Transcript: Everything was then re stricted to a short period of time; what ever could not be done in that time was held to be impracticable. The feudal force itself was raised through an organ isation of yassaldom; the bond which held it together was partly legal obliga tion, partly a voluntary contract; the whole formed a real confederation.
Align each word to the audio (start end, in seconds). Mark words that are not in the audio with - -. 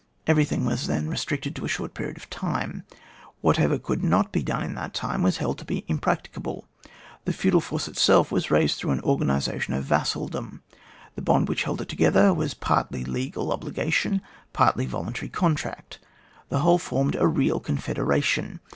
Everything 0.25 0.65
was 0.65 0.87
then 0.87 1.07
re 1.07 1.15
stricted 1.15 1.53
to 1.53 1.63
a 1.63 1.67
short 1.67 1.93
period 1.93 2.17
of 2.17 2.27
time; 2.31 2.81
what 3.41 3.59
ever 3.59 3.77
could 3.77 4.03
not 4.03 4.31
be 4.31 4.41
done 4.41 4.63
in 4.63 4.73
that 4.73 4.95
time 4.95 5.21
was 5.21 5.37
held 5.37 5.59
to 5.59 5.63
be 5.63 5.85
impracticable. 5.87 6.65
The 7.25 7.33
feudal 7.33 7.61
force 7.61 7.87
itself 7.87 8.31
was 8.31 8.49
raised 8.49 8.79
through 8.79 8.93
an 8.93 8.99
organ 9.01 9.27
isation 9.27 9.77
of 9.77 9.85
yassaldom; 9.85 10.61
the 11.13 11.21
bond 11.21 11.47
which 11.47 11.65
held 11.65 11.81
it 11.81 11.87
together 11.89 12.33
was 12.33 12.55
partly 12.55 13.03
legal 13.05 13.55
obliga 13.55 13.93
tion, 13.93 14.23
partly 14.53 14.85
a 14.85 14.89
voluntary 14.89 15.29
contract; 15.29 15.99
the 16.49 16.61
whole 16.61 16.79
formed 16.79 17.13
a 17.13 17.27
real 17.27 17.59
confederation. 17.59 18.59